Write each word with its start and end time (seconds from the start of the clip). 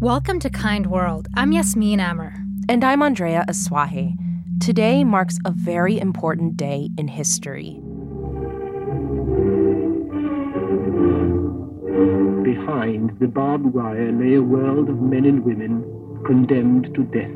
Welcome 0.00 0.40
to 0.40 0.50
Kind 0.50 0.88
World. 0.88 1.28
I'm 1.34 1.52
Yasmin 1.52 2.00
Amer. 2.00 2.34
And 2.68 2.82
I'm 2.82 3.00
Andrea 3.00 3.44
Asuaje. 3.48 4.16
Today 4.60 5.04
marks 5.04 5.38
a 5.44 5.52
very 5.52 6.00
important 6.00 6.56
day 6.56 6.90
in 6.98 7.06
history. 7.06 7.80
Behind 12.42 13.16
the 13.20 13.28
barbed 13.28 13.72
wire 13.72 14.10
lay 14.10 14.34
a 14.34 14.42
world 14.42 14.90
of 14.90 15.00
men 15.00 15.26
and 15.26 15.44
women 15.44 15.84
condemned 16.26 16.92
to 16.96 17.04
death, 17.04 17.30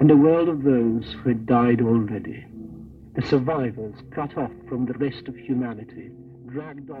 and 0.00 0.10
a 0.10 0.16
world 0.16 0.48
of 0.48 0.64
those 0.64 1.14
who 1.22 1.28
had 1.28 1.46
died 1.46 1.80
already, 1.80 2.44
the 3.14 3.22
survivors 3.22 3.94
cut 4.10 4.36
off 4.36 4.52
from 4.68 4.84
the 4.84 4.94
rest 4.94 5.28
of 5.28 5.36
humanity 5.36 6.10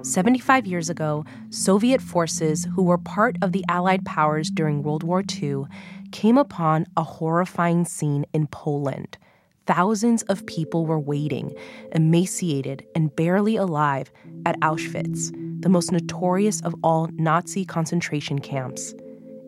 75 0.02 0.66
years 0.66 0.90
ago, 0.90 1.24
Soviet 1.50 2.00
forces 2.00 2.66
who 2.74 2.82
were 2.82 2.98
part 2.98 3.36
of 3.42 3.52
the 3.52 3.64
Allied 3.68 4.04
powers 4.04 4.50
during 4.50 4.82
World 4.82 5.02
War 5.02 5.22
II 5.40 5.64
came 6.12 6.38
upon 6.38 6.86
a 6.96 7.02
horrifying 7.02 7.84
scene 7.84 8.24
in 8.32 8.46
Poland. 8.46 9.18
Thousands 9.66 10.22
of 10.24 10.46
people 10.46 10.86
were 10.86 10.98
waiting, 10.98 11.54
emaciated 11.92 12.86
and 12.94 13.14
barely 13.14 13.56
alive, 13.56 14.10
at 14.46 14.58
Auschwitz, 14.60 15.30
the 15.60 15.68
most 15.68 15.92
notorious 15.92 16.62
of 16.62 16.74
all 16.82 17.08
Nazi 17.12 17.66
concentration 17.66 18.38
camps. 18.38 18.94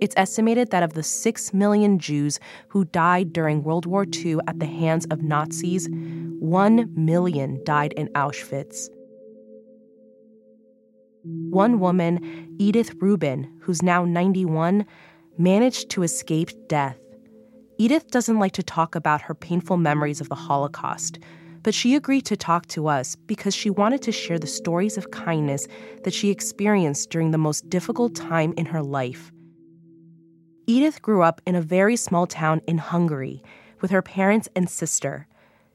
It's 0.00 0.14
estimated 0.16 0.70
that 0.70 0.82
of 0.82 0.94
the 0.94 1.02
6 1.02 1.54
million 1.54 1.98
Jews 1.98 2.38
who 2.68 2.84
died 2.86 3.32
during 3.32 3.62
World 3.62 3.86
War 3.86 4.06
II 4.12 4.38
at 4.46 4.58
the 4.58 4.66
hands 4.66 5.06
of 5.10 5.22
Nazis, 5.22 5.88
1 5.90 6.92
million 6.94 7.62
died 7.64 7.92
in 7.94 8.08
Auschwitz. 8.08 8.88
One 11.22 11.80
woman, 11.80 12.56
Edith 12.58 12.94
Rubin, 12.98 13.52
who's 13.60 13.82
now 13.82 14.04
91, 14.06 14.86
managed 15.36 15.90
to 15.90 16.02
escape 16.02 16.50
death. 16.68 16.96
Edith 17.78 18.10
doesn't 18.10 18.38
like 18.38 18.52
to 18.52 18.62
talk 18.62 18.94
about 18.94 19.20
her 19.22 19.34
painful 19.34 19.76
memories 19.76 20.22
of 20.22 20.30
the 20.30 20.34
Holocaust, 20.34 21.18
but 21.62 21.74
she 21.74 21.94
agreed 21.94 22.24
to 22.26 22.36
talk 22.36 22.66
to 22.68 22.88
us 22.88 23.16
because 23.16 23.54
she 23.54 23.68
wanted 23.68 24.00
to 24.02 24.12
share 24.12 24.38
the 24.38 24.46
stories 24.46 24.96
of 24.96 25.10
kindness 25.10 25.66
that 26.04 26.14
she 26.14 26.30
experienced 26.30 27.10
during 27.10 27.32
the 27.32 27.38
most 27.38 27.68
difficult 27.68 28.14
time 28.14 28.54
in 28.56 28.64
her 28.66 28.82
life. 28.82 29.30
Edith 30.66 31.02
grew 31.02 31.22
up 31.22 31.42
in 31.46 31.54
a 31.54 31.60
very 31.60 31.96
small 31.96 32.26
town 32.26 32.62
in 32.66 32.78
Hungary 32.78 33.42
with 33.82 33.90
her 33.90 34.02
parents 34.02 34.48
and 34.56 34.70
sister. 34.70 35.26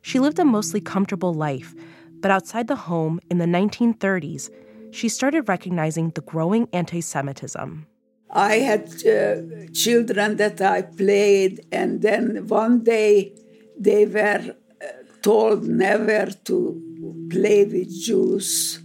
She 0.02 0.20
lived 0.20 0.40
a 0.40 0.46
mostly 0.46 0.82
comfortable 0.82 1.34
life, 1.36 1.76
but 2.20 2.32
outside 2.32 2.68
the 2.68 2.76
home 2.76 3.20
in 3.30 3.38
the 3.38 3.46
1930s, 3.46 4.50
she 4.96 5.10
started 5.10 5.50
recognizing 5.50 6.12
the 6.12 6.22
growing 6.22 6.68
anti 6.72 7.02
Semitism. 7.02 7.86
I 8.30 8.56
had 8.70 8.84
uh, 9.06 9.68
children 9.74 10.38
that 10.38 10.62
I 10.62 10.82
played, 10.82 11.66
and 11.72 12.02
then 12.02 12.48
one 12.48 12.84
day 12.84 13.36
they 13.78 14.06
were 14.06 14.56
uh, 14.82 14.86
told 15.22 15.64
never 15.66 16.32
to 16.46 17.28
play 17.30 17.66
with 17.66 17.90
Jews. 18.06 18.80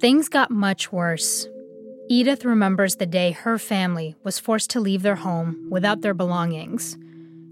Things 0.00 0.28
got 0.28 0.50
much 0.50 0.90
worse. 0.90 1.46
Edith 2.08 2.44
remembers 2.44 2.96
the 2.96 3.06
day 3.06 3.32
her 3.32 3.58
family 3.58 4.16
was 4.24 4.38
forced 4.38 4.70
to 4.70 4.80
leave 4.80 5.02
their 5.02 5.16
home 5.16 5.68
without 5.70 6.00
their 6.00 6.14
belongings. 6.14 6.96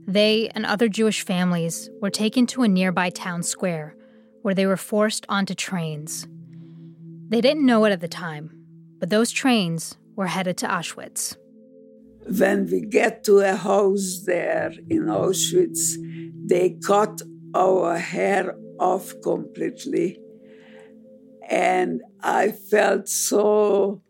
They 0.07 0.49
and 0.55 0.65
other 0.65 0.89
Jewish 0.89 1.23
families 1.23 1.91
were 2.01 2.11
taken 2.11 2.47
to 2.49 2.63
a 2.63 2.69
nearby 2.69 3.11
town 3.11 3.43
square 3.43 3.95
where 4.43 4.55
they 4.55 4.67
were 4.67 4.79
forced 4.79 5.27
onto 5.29 5.55
trains. 5.55 6.27
They 7.29 7.43
didn't 7.43 7.67
know 7.67 7.85
it 7.85 7.93
at 7.93 8.01
the 8.01 8.09
time, 8.09 8.51
but 8.99 9.11
those 9.11 9.31
trains 9.31 9.99
were 10.17 10.29
headed 10.29 10.57
to 10.59 10.67
Auschwitz. 10.67 11.37
When 12.27 12.67
we 12.71 12.81
get 12.81 13.23
to 13.25 13.41
a 13.41 13.55
house 13.55 14.23
there 14.25 14.73
in 14.89 15.05
Auschwitz, 15.05 15.97
they 16.49 16.79
cut 16.87 17.21
our 17.55 17.99
hair 17.99 18.57
off 18.81 19.13
completely. 19.23 20.21
And 21.49 22.01
I 22.23 22.53
felt 22.53 23.09
so 23.09 24.03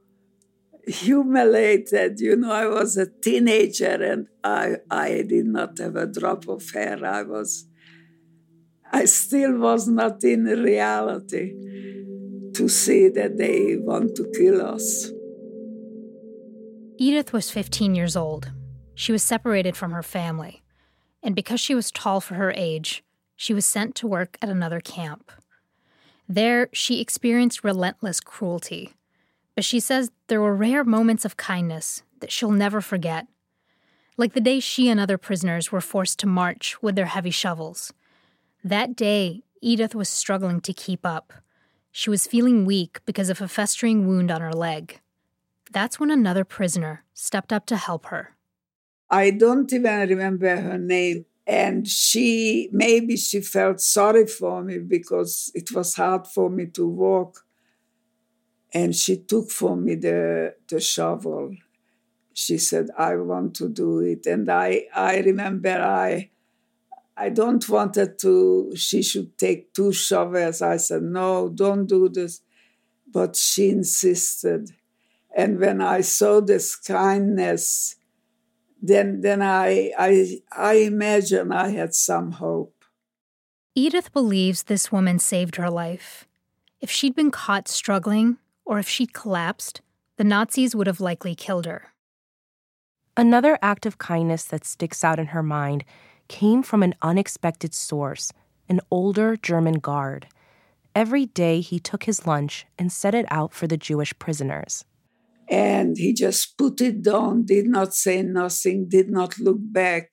humiliated. 0.87 2.21
You 2.21 2.37
know, 2.37 2.53
I 2.53 2.67
was 2.67 2.97
a 2.97 3.07
teenager 3.07 4.01
and 4.01 4.29
I, 4.45 4.77
I 4.91 5.23
did 5.23 5.47
not 5.47 5.79
have 5.79 5.97
a 5.97 6.07
drop 6.07 6.49
of 6.49 6.71
hair. 6.71 7.05
I 7.05 7.23
was, 7.23 7.67
I 8.93 9.07
still 9.07 9.59
was 9.59 9.89
not 9.89 10.23
in 10.23 10.45
reality 10.45 11.53
to 12.59 12.69
see 12.69 13.09
that 13.09 13.39
they 13.39 13.77
want 13.77 14.15
to 14.17 14.31
kill 14.37 14.61
us. 14.61 15.11
Edith 16.99 17.33
was 17.33 17.51
15 17.51 17.95
years 17.95 18.17
old. 18.17 18.51
She 18.95 19.13
was 19.13 19.23
separated 19.23 19.77
from 19.77 19.93
her 19.93 20.03
family, 20.03 20.65
and 21.23 21.37
because 21.37 21.61
she 21.61 21.77
was 21.77 21.93
tall 21.93 22.21
for 22.21 22.35
her 22.35 22.53
age, 22.57 23.05
she 23.37 23.55
was 23.55 23.65
sent 23.65 23.95
to 23.95 24.09
work 24.09 24.37
at 24.43 24.49
another 24.49 24.81
camp. 24.81 25.31
There, 26.29 26.69
she 26.73 27.01
experienced 27.01 27.63
relentless 27.63 28.19
cruelty, 28.19 28.93
but 29.55 29.65
she 29.65 29.79
says 29.79 30.11
there 30.27 30.41
were 30.41 30.55
rare 30.55 30.83
moments 30.83 31.25
of 31.25 31.37
kindness 31.37 32.03
that 32.21 32.33
she'll 32.33 32.51
never 32.51 32.81
forget. 32.81 33.29
Like 34.17 34.33
the 34.33 34.41
day 34.41 34.59
she 34.59 34.89
and 34.89 34.99
other 34.99 35.17
prisoners 35.17 35.71
were 35.71 35.81
forced 35.81 36.19
to 36.19 36.27
march 36.27 36.83
with 36.83 36.97
their 36.97 37.07
heavy 37.07 37.31
shovels. 37.31 37.93
That 38.65 38.97
day, 38.97 39.45
Edith 39.63 39.95
was 39.95 40.09
struggling 40.09 40.61
to 40.63 40.73
keep 40.73 41.07
up. 41.07 41.33
She 41.99 42.11
was 42.11 42.29
feeling 42.29 42.65
weak 42.65 43.01
because 43.07 43.29
of 43.29 43.41
a 43.41 43.49
festering 43.49 44.07
wound 44.07 44.31
on 44.31 44.41
her 44.41 44.53
leg. 44.53 45.01
That's 45.73 45.99
when 45.99 46.13
another 46.13 46.45
prisoner 46.45 47.05
stepped 47.13 47.53
up 47.53 47.67
to 47.67 47.77
help 47.77 48.07
her. 48.07 48.37
I 49.11 49.33
don't 49.33 49.73
even 49.73 50.09
remember 50.09 50.55
her 50.55 50.79
name. 50.79 51.25
And 51.45 51.89
she, 51.89 52.69
maybe 52.71 53.17
she 53.17 53.41
felt 53.41 53.81
sorry 53.81 54.29
for 54.29 54.63
me 54.63 54.79
because 54.79 55.51
it 55.57 55.73
was 55.73 55.97
hard 55.97 56.29
for 56.29 56.49
me 56.49 56.67
to 56.67 56.87
walk. 56.87 57.45
And 58.73 58.95
she 58.95 59.17
took 59.17 59.51
for 59.51 59.75
me 59.75 59.97
the, 59.97 60.55
the 60.69 60.79
shovel. 60.79 61.57
She 62.33 62.59
said, 62.59 62.91
I 62.97 63.17
want 63.17 63.57
to 63.57 63.69
do 63.69 63.99
it. 63.99 64.25
And 64.25 64.49
I, 64.49 64.85
I 64.95 65.19
remember 65.19 65.71
I, 65.71 66.31
I 67.19 67.31
don't 67.31 67.69
want 67.69 67.97
her 67.97 68.07
to, 68.07 68.73
she 68.77 69.03
should 69.03 69.37
take 69.37 69.75
two 69.75 69.93
shovels. 69.93 70.63
I 70.63 70.77
said, 70.77 71.03
no, 71.03 71.49
don't 71.49 71.87
do 71.87 72.09
this. 72.09 72.43
But 73.13 73.35
she 73.35 73.71
insisted. 73.71 74.71
And 75.37 75.59
when 75.59 75.81
I 75.81 76.03
saw 76.03 76.41
this 76.41 76.77
kindness, 76.77 77.97
then, 78.81 79.21
then 79.23 79.43
I, 79.43 79.93
I, 79.99 80.41
I 80.53 80.75
imagine 80.75 81.51
I 81.51 81.71
had 81.71 81.93
some 81.95 82.33
hope. 82.33 82.85
Edith 83.75 84.13
believes 84.13 84.65
this 84.65 84.93
woman 84.93 85.19
saved 85.19 85.57
her 85.57 85.71
life. 85.71 86.27
If 86.81 86.91
she'd 86.91 87.17
been 87.17 87.33
caught 87.33 87.67
struggling, 87.67 88.39
or 88.65 88.79
if 88.79 88.89
she'd 88.89 89.13
collapsed, 89.13 89.81
the 90.17 90.25
Nazis 90.25 90.77
would 90.77 90.87
have 90.87 91.01
likely 91.01 91.35
killed 91.35 91.67
her. 91.67 91.93
Another 93.17 93.59
act 93.63 93.87
of 93.87 93.99
kindness 93.99 94.45
that 94.45 94.65
sticks 94.65 95.03
out 95.03 95.19
in 95.19 95.27
her 95.27 95.43
mind 95.43 95.85
came 96.29 96.63
from 96.63 96.83
an 96.83 96.95
unexpected 97.03 97.75
source 97.75 98.33
an 98.69 98.81
older 98.91 99.37
German 99.37 99.79
guard. 99.79 100.27
Every 100.95 101.27
day 101.27 101.61
he 101.61 101.79
took 101.79 102.05
his 102.05 102.27
lunch 102.27 102.67
and 102.79 102.93
set 102.93 103.15
it 103.15 103.27
out 103.31 103.53
for 103.53 103.67
the 103.67 103.77
Jewish 103.77 104.17
prisoners. 104.19 104.85
And 105.49 105.97
he 105.97 106.13
just 106.13 106.59
put 106.59 106.81
it 106.81 107.03
down, 107.03 107.47
did 107.47 107.67
not 107.67 107.95
say 107.95 108.23
nothing, 108.23 108.89
did 108.89 109.09
not 109.09 109.39
look 109.39 109.59
back. 109.61 110.11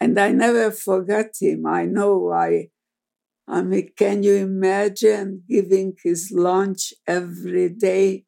And 0.00 0.18
I 0.18 0.32
never 0.32 0.70
forgot 0.70 1.26
him. 1.38 1.66
I 1.66 1.84
know 1.84 2.32
I 2.32 2.68
I 3.46 3.62
mean, 3.62 3.90
can 3.96 4.22
you 4.22 4.36
imagine 4.36 5.42
giving 5.48 5.96
his 6.04 6.30
lunch 6.32 6.94
every 7.04 7.68
day? 7.68 8.24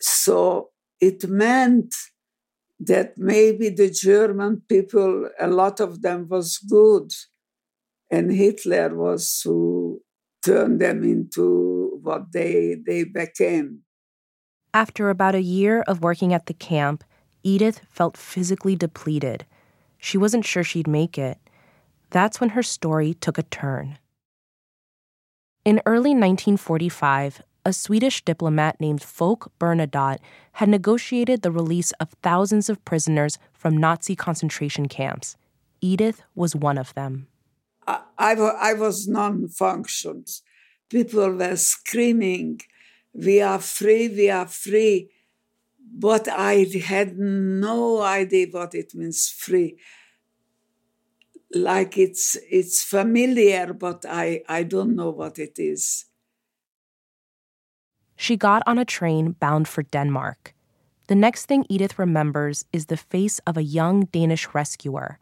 So 0.00 0.70
it 0.98 1.28
meant 1.28 1.94
that 2.80 3.16
maybe 3.16 3.68
the 3.68 3.90
German 3.90 4.62
people, 4.68 5.30
a 5.38 5.46
lot 5.46 5.80
of 5.80 6.02
them 6.02 6.28
was 6.28 6.58
good, 6.58 7.12
and 8.10 8.32
Hitler 8.32 8.94
was 8.94 9.40
who 9.44 10.02
turned 10.44 10.80
them 10.80 11.02
into 11.04 11.98
what 12.02 12.32
they, 12.32 12.76
they 12.86 13.04
became. 13.04 13.80
After 14.72 15.08
about 15.08 15.34
a 15.34 15.40
year 15.40 15.82
of 15.86 16.02
working 16.02 16.34
at 16.34 16.46
the 16.46 16.54
camp, 16.54 17.04
Edith 17.42 17.80
felt 17.88 18.16
physically 18.16 18.74
depleted. 18.74 19.46
She 19.98 20.18
wasn't 20.18 20.44
sure 20.44 20.64
she'd 20.64 20.88
make 20.88 21.16
it. 21.16 21.38
That's 22.10 22.40
when 22.40 22.50
her 22.50 22.62
story 22.62 23.14
took 23.14 23.38
a 23.38 23.42
turn. 23.42 23.98
In 25.64 25.80
early 25.86 26.10
1945, 26.10 27.42
a 27.64 27.72
Swedish 27.72 28.24
diplomat 28.24 28.80
named 28.80 29.02
Folke 29.02 29.50
Bernadotte 29.58 30.20
had 30.52 30.68
negotiated 30.68 31.42
the 31.42 31.50
release 31.50 31.92
of 31.92 32.10
thousands 32.22 32.68
of 32.68 32.84
prisoners 32.84 33.38
from 33.52 33.76
Nazi 33.76 34.14
concentration 34.14 34.88
camps. 34.88 35.36
Edith 35.80 36.22
was 36.34 36.54
one 36.54 36.78
of 36.78 36.94
them. 36.94 37.26
I, 37.86 38.00
I, 38.18 38.32
I 38.34 38.72
was 38.74 39.08
non 39.08 39.48
functions. 39.48 40.42
People 40.90 41.30
were 41.32 41.56
screaming, 41.56 42.60
We 43.12 43.40
are 43.40 43.58
free, 43.60 44.08
we 44.08 44.30
are 44.30 44.46
free. 44.46 45.10
but 45.96 46.26
I 46.28 46.66
had 46.84 47.16
no 47.18 48.02
idea 48.02 48.48
what 48.50 48.74
it 48.74 48.94
means 48.94 49.28
free. 49.28 49.76
Like 51.54 51.96
it's 51.96 52.36
it's 52.50 52.82
familiar, 52.82 53.72
but 53.72 54.04
I, 54.08 54.42
I 54.48 54.64
don't 54.64 54.96
know 54.96 55.10
what 55.10 55.38
it 55.38 55.56
is. 55.58 56.06
She 58.16 58.36
got 58.36 58.62
on 58.66 58.78
a 58.78 58.84
train 58.84 59.32
bound 59.32 59.68
for 59.68 59.82
Denmark. 59.82 60.54
The 61.06 61.14
next 61.14 61.46
thing 61.46 61.66
Edith 61.68 61.98
remembers 61.98 62.64
is 62.72 62.86
the 62.86 62.96
face 62.96 63.38
of 63.46 63.56
a 63.56 63.62
young 63.62 64.06
Danish 64.06 64.48
rescuer. 64.54 65.18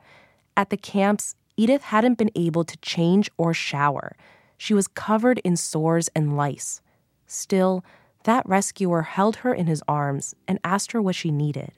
At 0.56 0.70
the 0.70 0.76
camps, 0.76 1.34
Edith 1.56 1.82
hadn't 1.82 2.18
been 2.18 2.30
able 2.34 2.64
to 2.64 2.76
change 2.78 3.30
or 3.36 3.52
shower. 3.52 4.16
She 4.56 4.74
was 4.74 4.86
covered 4.86 5.38
in 5.40 5.56
sores 5.56 6.08
and 6.14 6.36
lice. 6.36 6.80
Still, 7.26 7.84
that 8.24 8.48
rescuer 8.48 9.02
held 9.02 9.36
her 9.36 9.52
in 9.52 9.66
his 9.66 9.82
arms 9.88 10.34
and 10.46 10.60
asked 10.62 10.92
her 10.92 11.02
what 11.02 11.16
she 11.16 11.32
needed. 11.32 11.72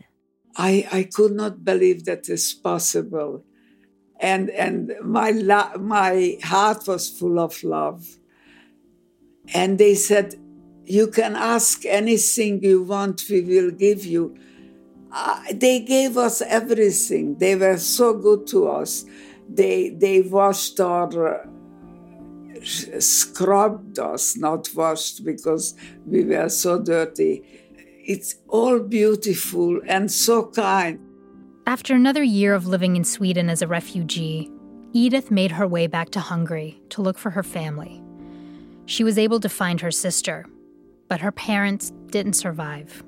I, 0.57 0.87
I 0.93 1.03
could 1.05 1.33
not 1.33 1.65
believe 1.65 2.05
that 2.05 2.29
is 2.29 2.53
possible. 2.53 3.45
And, 4.21 4.51
and 4.51 4.93
my, 5.03 5.31
la- 5.31 5.77
my 5.79 6.39
heart 6.45 6.87
was 6.87 7.09
full 7.09 7.39
of 7.41 7.65
love. 7.65 8.19
And 9.53 9.79
they 9.79 9.95
said, 9.95 10.35
You 10.87 11.09
can 11.09 11.37
ask 11.37 11.85
anything 11.87 12.63
you 12.63 12.83
want, 12.83 13.23
we 13.31 13.41
will 13.41 13.71
give 13.71 14.05
you. 14.05 14.37
Uh, 15.11 15.43
they 15.53 15.81
gave 15.81 16.17
us 16.17 16.43
everything. 16.43 17.39
They 17.39 17.57
were 17.57 17.79
so 17.79 18.15
good 18.15 18.47
to 18.49 18.69
us. 18.69 19.05
They, 19.49 19.91
they 19.91 20.23
washed 20.23 20.81
our 20.81 21.49
scrubbed 22.65 23.99
us, 23.99 24.37
not 24.37 24.69
washed 24.75 25.25
because 25.25 25.75
we 26.07 26.25
were 26.25 26.49
so 26.49 26.81
dirty. 26.81 27.43
It's 28.07 28.37
all 28.49 28.81
beautiful 28.81 29.81
and 29.87 30.11
so 30.11 30.47
kind. 30.47 30.99
After 31.67 31.95
another 31.95 32.23
year 32.23 32.55
of 32.55 32.67
living 32.67 32.97
in 32.97 33.05
Sweden 33.05 33.49
as 33.49 33.63
a 33.63 33.67
refugee, 33.67 34.51
Edith 34.93 35.31
made 35.31 35.53
her 35.53 35.67
way 35.67 35.87
back 35.87 36.11
to 36.11 36.21
Hungary 36.21 36.81
to 36.91 37.03
look 37.03 37.19
for 37.19 37.31
her 37.31 37.43
family. 37.43 38.03
She 38.87 39.03
was 39.03 39.19
able 39.19 39.41
to 39.41 39.49
find 39.49 39.81
her 39.81 39.91
sister, 39.91 40.47
but 41.09 41.21
her 41.21 41.33
parents 41.33 41.93
didn't 42.07 42.35
survive. 42.35 43.03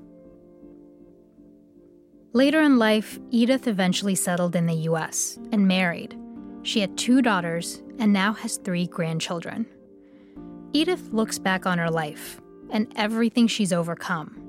Later 2.32 2.60
in 2.60 2.78
life, 2.78 3.18
Edith 3.30 3.66
eventually 3.66 4.14
settled 4.14 4.54
in 4.54 4.66
the 4.66 4.74
US 4.90 5.38
and 5.52 5.66
married. 5.66 6.18
She 6.62 6.80
had 6.80 6.98
two 6.98 7.22
daughters 7.22 7.82
and 7.98 8.12
now 8.12 8.34
has 8.34 8.58
three 8.58 8.86
grandchildren. 8.86 9.66
Edith 10.72 11.08
looks 11.12 11.38
back 11.38 11.64
on 11.64 11.78
her 11.78 11.90
life 11.90 12.40
and 12.70 12.92
everything 12.96 13.46
she's 13.46 13.72
overcome. 13.72 14.42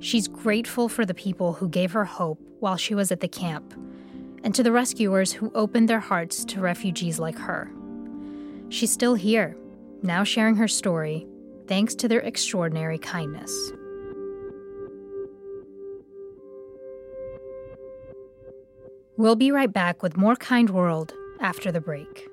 She's 0.00 0.26
grateful 0.26 0.88
for 0.88 1.04
the 1.04 1.14
people 1.14 1.52
who 1.52 1.68
gave 1.68 1.92
her 1.92 2.04
hope 2.04 2.40
while 2.60 2.76
she 2.76 2.94
was 2.94 3.12
at 3.12 3.20
the 3.20 3.28
camp, 3.28 3.74
and 4.42 4.54
to 4.54 4.62
the 4.62 4.72
rescuers 4.72 5.32
who 5.32 5.52
opened 5.54 5.88
their 5.88 6.00
hearts 6.00 6.44
to 6.46 6.60
refugees 6.60 7.18
like 7.18 7.38
her. 7.38 7.70
She's 8.68 8.90
still 8.90 9.14
here, 9.14 9.56
now 10.02 10.24
sharing 10.24 10.56
her 10.56 10.68
story, 10.68 11.26
thanks 11.68 11.94
to 11.96 12.08
their 12.08 12.20
extraordinary 12.20 12.98
kindness. 12.98 13.72
We'll 19.16 19.36
be 19.36 19.50
right 19.50 19.72
back 19.72 20.02
with 20.02 20.16
more 20.16 20.36
Kind 20.36 20.70
World 20.70 21.12
after 21.40 21.70
the 21.70 21.80
break. 21.80 22.28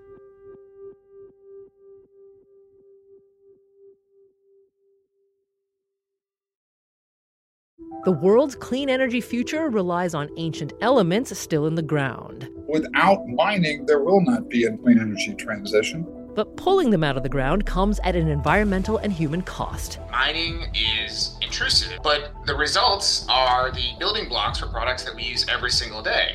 The 8.05 8.11
world's 8.11 8.53
clean 8.53 8.87
energy 8.87 9.19
future 9.19 9.67
relies 9.67 10.13
on 10.13 10.29
ancient 10.37 10.73
elements 10.79 11.35
still 11.39 11.65
in 11.65 11.73
the 11.73 11.81
ground. 11.81 12.47
Without 12.67 13.25
mining, 13.29 13.87
there 13.87 14.03
will 14.03 14.21
not 14.21 14.47
be 14.47 14.65
a 14.65 14.77
clean 14.77 14.99
energy 14.99 15.33
transition. 15.33 16.24
But 16.35 16.57
pulling 16.57 16.89
them 16.89 17.03
out 17.03 17.15
of 17.15 17.23
the 17.23 17.29
ground 17.29 17.65
comes 17.65 17.99
at 18.03 18.13
an 18.15 18.27
environmental 18.27 18.97
and 18.97 19.11
human 19.11 19.41
cost. 19.41 19.99
Mining 20.11 20.65
is 20.75 21.37
intrusive, 21.41 21.97
but 22.03 22.33
the 22.45 22.53
results 22.53 23.25
are 23.29 23.71
the 23.71 23.93
building 23.97 24.27
blocks 24.27 24.59
for 24.59 24.67
products 24.67 25.05
that 25.05 25.15
we 25.15 25.23
use 25.23 25.45
every 25.47 25.71
single 25.71 26.03
day. 26.03 26.33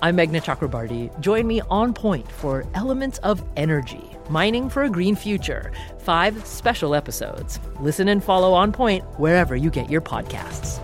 I'm 0.00 0.16
Meghna 0.16 0.42
Chakrabarti. 0.44 1.18
Join 1.20 1.46
me 1.46 1.60
on 1.62 1.92
point 1.92 2.30
for 2.30 2.64
Elements 2.74 3.18
of 3.18 3.42
Energy 3.56 4.16
Mining 4.28 4.68
for 4.68 4.84
a 4.84 4.90
Green 4.90 5.16
Future. 5.16 5.72
Five 5.98 6.46
special 6.46 6.94
episodes. 6.94 7.58
Listen 7.80 8.08
and 8.08 8.22
follow 8.22 8.52
On 8.52 8.72
Point 8.72 9.04
wherever 9.18 9.56
you 9.56 9.70
get 9.70 9.90
your 9.90 10.00
podcasts. 10.00 10.80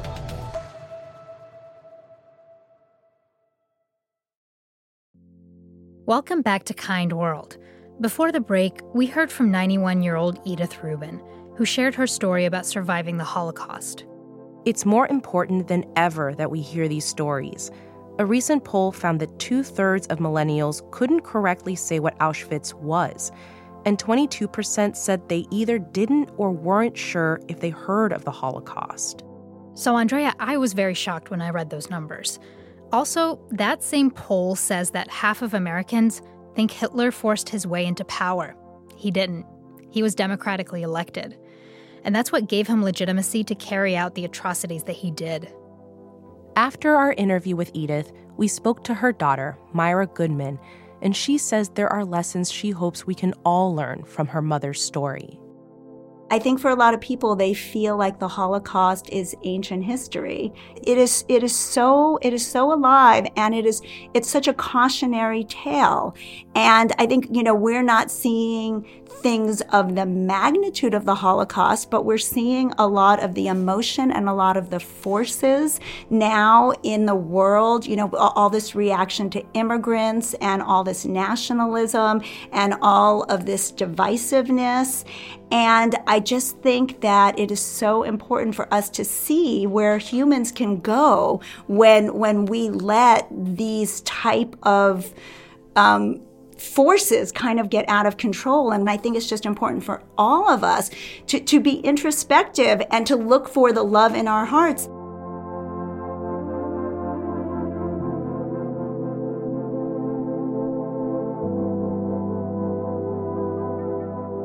Welcome 6.07 6.43
back 6.43 6.65
to 6.65 6.75
Kind 6.75 7.13
World. 7.13 7.57
Before 8.03 8.33
the 8.33 8.41
break, 8.41 8.81
we 8.95 9.07
heard 9.07 9.31
from 9.31 9.53
91 9.53 10.03
year 10.03 10.17
old 10.17 10.41
Edith 10.45 10.83
Rubin, 10.83 11.23
who 11.55 11.65
shared 11.65 11.95
her 11.95 12.09
story 12.09 12.47
about 12.47 12.67
surviving 12.67 13.17
the 13.17 13.23
Holocaust. 13.23 14.07
It's 14.65 14.85
more 14.85 15.07
important 15.07 15.69
than 15.69 15.85
ever 15.95 16.35
that 16.35 16.51
we 16.51 16.61
hear 16.61 16.89
these 16.89 17.05
stories. 17.05 17.71
A 18.19 18.27
recent 18.27 18.65
poll 18.65 18.91
found 18.91 19.21
that 19.21 19.39
two 19.39 19.63
thirds 19.63 20.09
of 20.09 20.19
millennials 20.19 20.83
couldn't 20.91 21.21
correctly 21.21 21.77
say 21.77 22.01
what 22.01 22.19
Auschwitz 22.19 22.75
was, 22.75 23.31
and 23.87 23.99
22% 23.99 24.97
said 24.97 25.29
they 25.29 25.47
either 25.53 25.79
didn't 25.79 26.29
or 26.39 26.51
weren't 26.51 26.99
sure 26.99 27.41
if 27.47 27.61
they 27.61 27.71
heard 27.71 28.13
of 28.13 28.25
the 28.25 28.33
Holocaust. 28.33 29.23
So, 29.75 29.97
Andrea, 29.97 30.35
I 30.41 30.57
was 30.57 30.73
very 30.73 30.95
shocked 30.95 31.31
when 31.31 31.41
I 31.41 31.51
read 31.51 31.71
those 31.71 31.89
numbers. 31.89 32.41
Also, 32.91 33.39
that 33.53 33.81
same 33.81 34.11
poll 34.11 34.57
says 34.57 34.91
that 34.91 35.09
half 35.09 35.41
of 35.41 35.55
Americans 35.55 36.21
think 36.55 36.71
Hitler 36.71 37.11
forced 37.11 37.49
his 37.49 37.67
way 37.67 37.85
into 37.85 38.05
power. 38.05 38.57
He 38.97 39.11
didn't. 39.11 39.47
He 39.91 40.03
was 40.03 40.15
democratically 40.15 40.83
elected. 40.83 41.39
And 42.05 42.15
that's 42.15 42.33
what 42.33 42.49
gave 42.49 42.67
him 42.67 42.83
legitimacy 42.83 43.45
to 43.45 43.55
carry 43.55 43.97
out 43.97 44.15
the 44.15 44.25
atrocities 44.25 44.85
that 44.85 44.97
he 44.97 45.11
did. 45.11 45.53
After 46.57 46.97
our 46.97 47.13
interview 47.13 47.57
with 47.57 47.71
Edith, 47.75 48.13
we 48.37 48.49
spoke 48.49 48.85
to 48.85 48.95
her 48.95 49.13
daughter, 49.13 49.57
Myra 49.73 50.07
Goodman, 50.07 50.59
and 51.01 51.17
she 51.17 51.39
says 51.39 51.71
there 51.71 51.93
are 51.93 52.05
lessons 52.05 52.51
she 52.51 52.71
hopes 52.71 53.07
we 53.07 53.15
can 53.15 53.35
all 53.45 53.75
learn 53.75 54.05
from 54.05 54.27
her 54.29 54.43
mother's 54.43 54.83
story. 54.83 55.39
I 56.33 56.39
think 56.39 56.61
for 56.61 56.71
a 56.71 56.75
lot 56.75 56.95
of 56.95 57.01
people, 57.03 57.37
they 57.37 57.53
feel 57.53 57.99
like 57.99 58.19
the 58.19 58.27
Holocaust 58.27 59.07
is 59.11 59.37
ancient 59.43 59.85
history. 59.85 60.51
It 60.83 60.97
is, 60.97 61.27
it 61.29 61.45
is 61.45 61.55
so, 61.55 62.19
it 62.23 62.33
is 62.33 62.45
so 62.45 62.73
alive 62.73 63.27
and 63.37 63.55
it 63.55 63.67
is, 63.67 63.83
it's 64.15 64.31
such 64.31 64.49
a 64.49 64.55
cautionary 64.55 65.45
tale. 65.45 66.17
And 66.55 66.95
I 66.99 67.05
think, 67.05 67.29
you 67.31 67.43
know, 67.43 67.55
we're 67.55 67.83
not 67.83 68.11
seeing 68.11 69.02
things 69.21 69.61
of 69.73 69.95
the 69.95 70.07
magnitude 70.07 70.95
of 70.95 71.05
the 71.05 71.15
Holocaust, 71.15 71.91
but 71.91 72.05
we're 72.05 72.19
seeing 72.19 72.73
a 72.79 72.87
lot 72.87 73.23
of 73.23 73.35
the 73.35 73.49
emotion 73.49 74.11
and 74.11 74.29
a 74.29 74.33
lot 74.33 74.57
of 74.57 74.71
the 74.71 74.81
forces 74.81 75.81
now 76.11 76.73
in 76.83 77.07
the 77.07 77.15
world, 77.15 77.87
you 77.87 77.97
know, 77.97 78.11
all 78.17 78.51
this 78.51 78.75
reaction 78.75 79.31
to 79.31 79.45
immigrants 79.55 80.35
and 80.35 80.63
all 80.63 80.85
this 80.85 81.05
nationalism 81.05 82.23
and 82.53 82.75
all 82.83 83.23
of 83.25 83.47
this 83.47 83.71
divisiveness. 83.71 85.05
And 85.51 85.97
I 86.07 86.21
just 86.21 86.59
think 86.59 87.03
that 87.03 87.39
it 87.39 87.51
is 87.51 87.61
so 87.61 88.03
important 88.05 88.55
for 88.55 88.73
us 88.73 88.89
to 88.91 89.05
see 89.05 89.67
where 89.67 89.99
humans 89.99 90.51
can 90.51 90.81
go 90.81 91.41
when 91.67 92.15
when 92.15 92.47
we 92.47 92.71
let 92.71 93.29
these 93.31 94.01
type 94.03 94.57
of 94.63 95.13
um, 95.77 96.21
forces 96.63 97.33
kind 97.33 97.59
of 97.59 97.71
get 97.71 97.85
out 97.89 98.07
of 98.07 98.17
control. 98.17 98.71
And 98.71 98.89
I 98.89 98.97
think 98.97 99.17
it's 99.17 99.29
just 99.29 99.45
important 99.45 99.85
for 99.85 100.03
all 100.17 100.49
of 100.49 100.63
us 100.63 100.91
to, 101.27 101.41
to 101.41 101.61
be 101.61 101.81
introspective 101.81 102.81
and 102.91 103.07
to 103.07 103.17
look 103.17 103.49
for 103.49 103.73
the 103.73 103.83
love 103.83 104.15
in 104.15 104.29
our 104.29 104.45
hearts. 104.45 104.89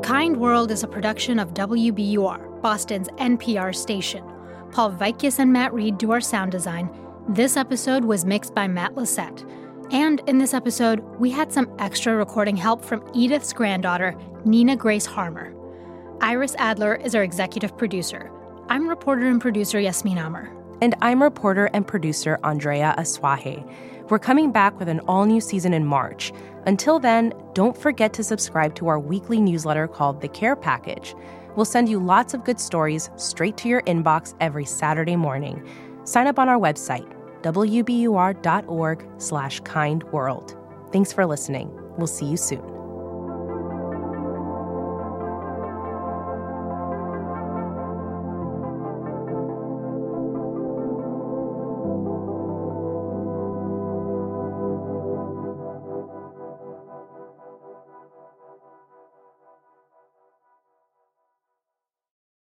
Kind 0.06 0.38
World 0.38 0.70
is 0.70 0.82
a 0.82 0.88
production 0.88 1.38
of 1.38 1.54
WBUR, 1.54 2.62
Boston's 2.62 3.08
NPR 3.18 3.74
station. 3.74 4.24
Paul 4.72 4.92
Vaitkus 4.92 5.38
and 5.38 5.52
Matt 5.52 5.72
Reed 5.72 5.98
do 5.98 6.12
our 6.12 6.20
sound 6.20 6.52
design. 6.52 6.90
This 7.28 7.56
episode 7.56 8.04
was 8.04 8.24
mixed 8.24 8.54
by 8.54 8.66
Matt 8.66 8.94
Lisette. 8.94 9.44
And 9.90 10.20
in 10.26 10.36
this 10.36 10.52
episode, 10.52 11.00
we 11.18 11.30
had 11.30 11.50
some 11.50 11.74
extra 11.78 12.14
recording 12.14 12.58
help 12.58 12.84
from 12.84 13.02
Edith's 13.14 13.54
granddaughter, 13.54 14.14
Nina 14.44 14.76
Grace 14.76 15.06
Harmer. 15.06 15.54
Iris 16.20 16.54
Adler 16.58 16.96
is 16.96 17.14
our 17.14 17.22
executive 17.22 17.76
producer. 17.78 18.30
I'm 18.68 18.86
reporter 18.86 19.26
and 19.26 19.40
producer 19.40 19.80
Yasmin 19.80 20.18
Amer. 20.18 20.54
And 20.82 20.94
I'm 21.00 21.22
reporter 21.22 21.70
and 21.72 21.86
producer 21.86 22.38
Andrea 22.44 22.94
Asuaje. 22.98 23.66
We're 24.10 24.18
coming 24.18 24.52
back 24.52 24.78
with 24.78 24.88
an 24.88 25.00
all 25.00 25.24
new 25.24 25.40
season 25.40 25.72
in 25.72 25.86
March. 25.86 26.32
Until 26.66 26.98
then, 26.98 27.32
don't 27.54 27.76
forget 27.76 28.12
to 28.12 28.22
subscribe 28.22 28.74
to 28.74 28.88
our 28.88 29.00
weekly 29.00 29.40
newsletter 29.40 29.88
called 29.88 30.20
The 30.20 30.28
Care 30.28 30.56
Package. 30.56 31.14
We'll 31.56 31.64
send 31.64 31.88
you 31.88 31.98
lots 31.98 32.34
of 32.34 32.44
good 32.44 32.60
stories 32.60 33.08
straight 33.16 33.56
to 33.58 33.68
your 33.68 33.80
inbox 33.82 34.34
every 34.38 34.66
Saturday 34.66 35.16
morning. 35.16 35.66
Sign 36.04 36.26
up 36.26 36.38
on 36.38 36.48
our 36.48 36.58
website, 36.58 37.10
wbur.org 37.42 39.06
slash 39.18 39.60
kindworld. 39.62 40.92
Thanks 40.92 41.12
for 41.12 41.26
listening. 41.26 41.70
We'll 41.96 42.06
see 42.06 42.26
you 42.26 42.36
soon. 42.36 42.77